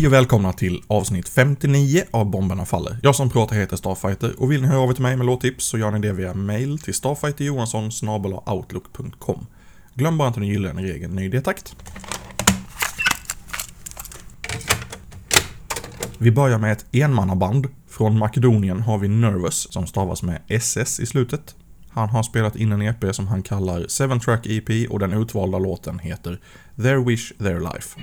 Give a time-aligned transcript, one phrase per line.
[0.00, 2.98] Hej och välkomna till avsnitt 59 av Bomberna Faller.
[3.02, 5.64] Jag som pratar heter Starfighter och vill ni höra av er till mig med låttips
[5.64, 9.46] så gör ni det via mail till StarfighterJohansson.outlook.com.
[9.94, 11.40] Glöm bara inte att ni gillar den i regeln, ny.
[16.18, 17.66] Vi börjar med ett enmannaband.
[17.88, 21.54] Från Makedonien har vi Nervous, som stavas med SS i slutet.
[21.90, 25.58] Han har spelat in en EP som han kallar 7 Track EP och den utvalda
[25.58, 26.40] låten heter
[26.76, 28.00] Their Wish Their Life.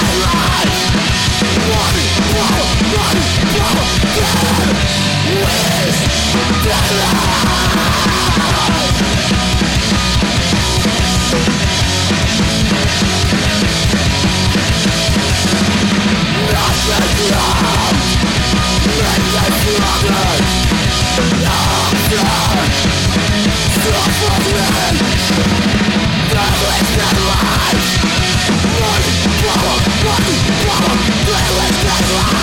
[0.00, 0.77] I.
[32.08, 32.38] Yeah!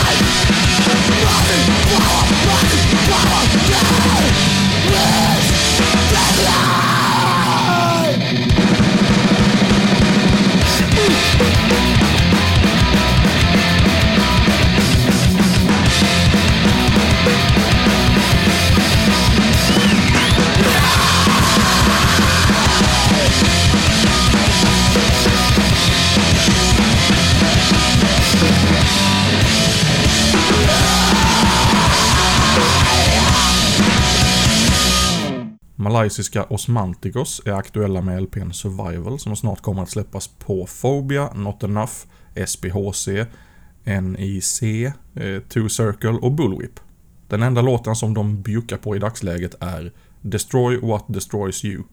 [35.95, 41.63] Malaysiska Osmanticos är aktuella med LPn Survival som snart kommer att släppas på Phobia, Not
[41.63, 41.93] Enough,
[42.45, 43.07] SPHC,
[44.01, 46.79] NIC, eh, Two Circle och Bullwhip.
[47.27, 49.91] Den enda låten som de bjuckar på i dagsläget är
[50.21, 51.83] Destroy What Destroys You.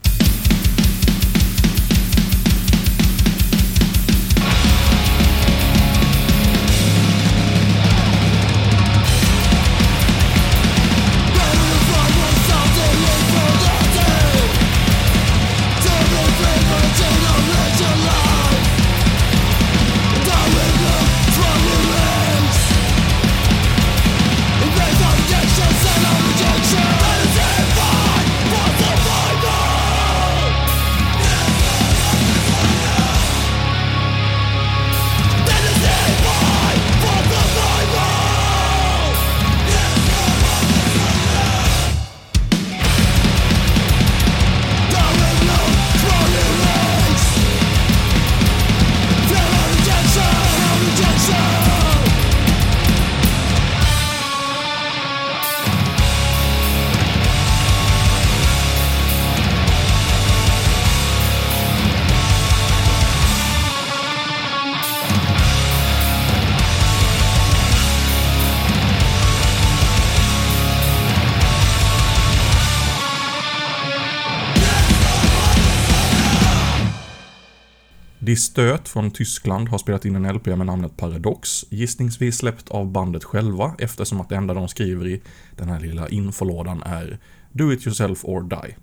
[78.24, 83.24] Distöt från Tyskland har spelat in en LP med namnet Paradox, gissningsvis släppt av bandet
[83.24, 85.22] själva eftersom att det enda de skriver i
[85.56, 87.18] den här lilla infolådan är
[87.52, 88.76] “Do it yourself or die”.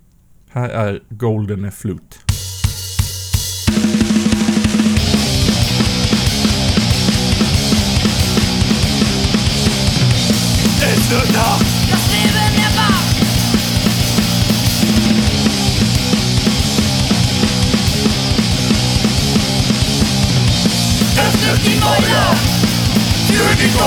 [0.50, 2.16] Här är Golden Flute.
[10.82, 11.79] It's the dark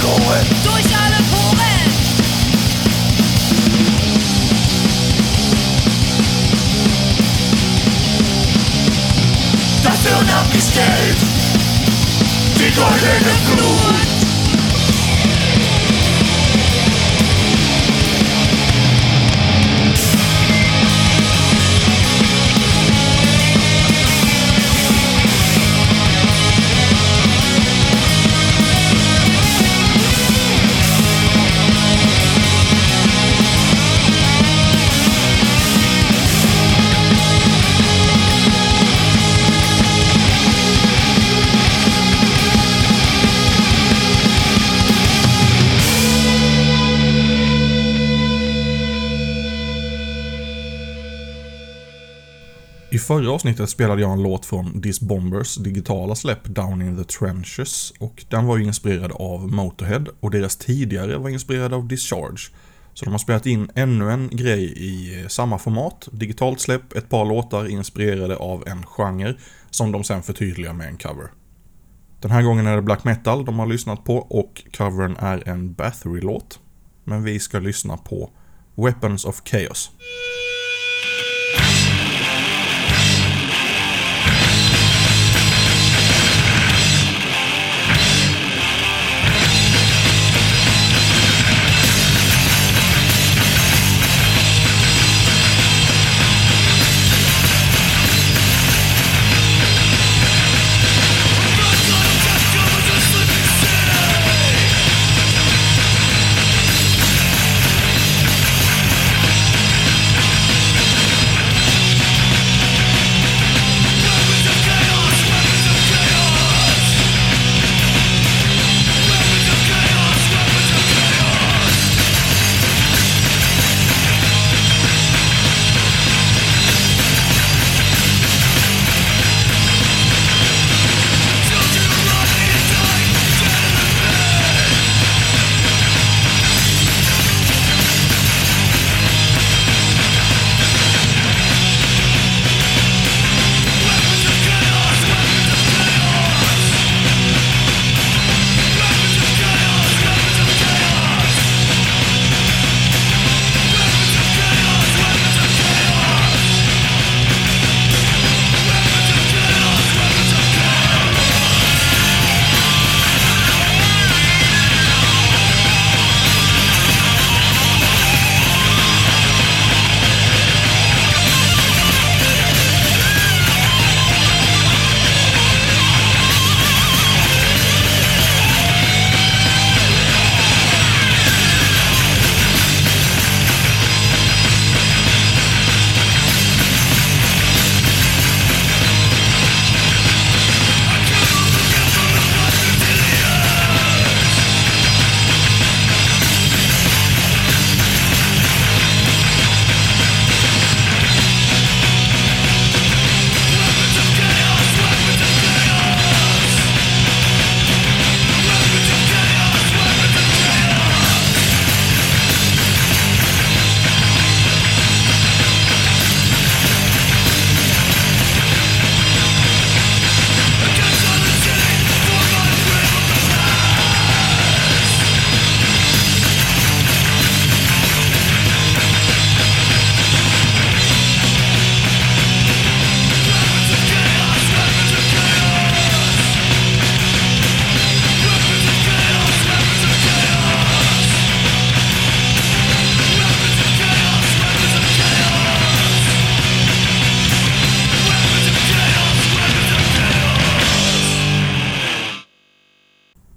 [0.00, 0.46] verloren.
[0.64, 1.90] Durch alle Poren.
[9.82, 11.16] Das Hirn abgestellt.
[12.56, 14.09] Die goldene Flut.
[53.10, 57.92] Förra avsnittet spelade jag en låt från Dis Bombers digitala släpp Down in the Trenches
[57.98, 62.52] och den var ju inspirerad av Motorhead och deras tidigare var inspirerad av Discharge.
[62.94, 67.24] Så de har spelat in ännu en grej i samma format, digitalt släpp, ett par
[67.24, 69.34] låtar inspirerade av en genre
[69.70, 71.30] som de sen förtydligar med en cover.
[72.20, 75.74] Den här gången är det black metal de har lyssnat på och covern är en
[75.74, 76.60] Bathory-låt.
[77.04, 78.30] Men vi ska lyssna på
[78.74, 79.90] Weapons of Chaos.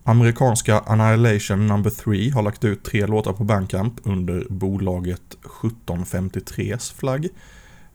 [0.03, 1.89] Amerikanska Annihilation No.
[1.89, 7.27] 3 har lagt ut tre låtar på Bandcamp under bolaget 1753s flagg.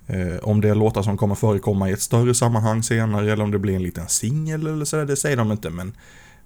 [0.07, 3.51] Eh, om det är låtar som kommer förekomma i ett större sammanhang senare eller om
[3.51, 5.93] det blir en liten singel eller sådär, det säger de inte men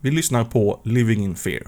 [0.00, 1.62] vi lyssnar på Living in Fear.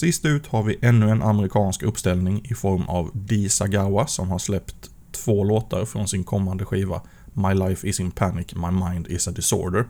[0.00, 4.38] Sist ut har vi ännu en amerikansk uppställning i form av Dee Sagawa som har
[4.38, 7.02] släppt två låtar från sin kommande skiva
[7.32, 9.84] My Life Is In Panic, My Mind Is A Disorder.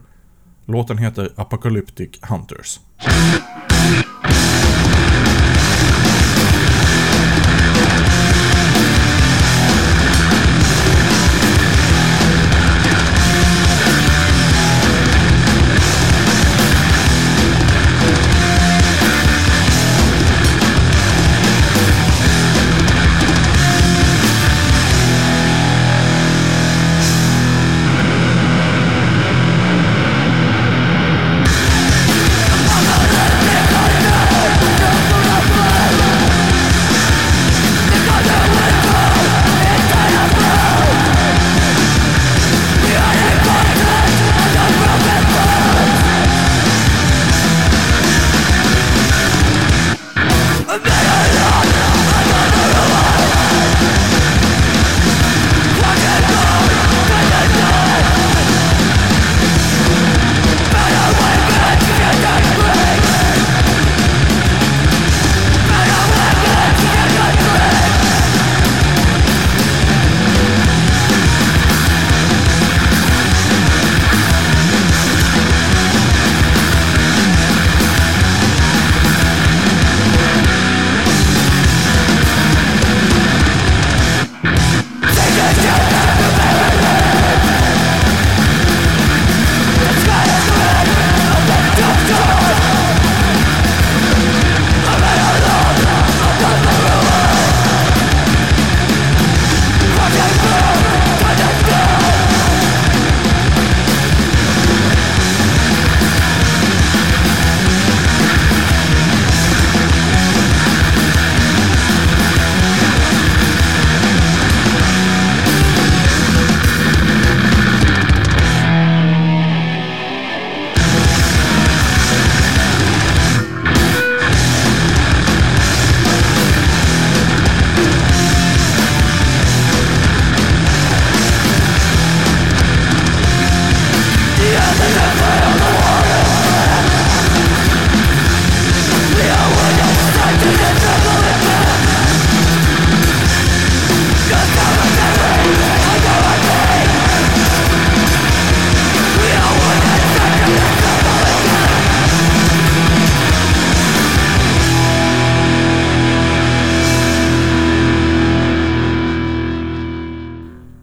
[0.65, 2.79] Låten heter Apocalyptic Hunters.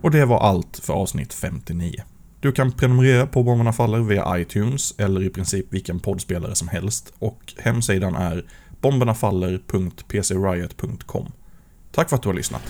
[0.09, 2.03] Och det var allt för avsnitt 59.
[2.41, 7.13] Du kan prenumerera på Bomberna Faller via iTunes eller i princip vilken poddspelare som helst
[7.19, 8.45] och hemsidan är
[8.81, 11.33] bombernafaller.pcriot.com.
[11.93, 12.63] Tack för att du har lyssnat.